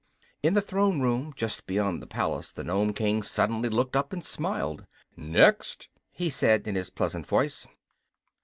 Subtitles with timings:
[0.41, 4.25] In the throne room just beyond the palace the Nome King suddenly looked up and
[4.25, 4.87] smiled.
[5.15, 7.67] "Next!" he said, in his pleasant voice.